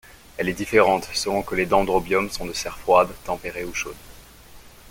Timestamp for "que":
1.43-1.53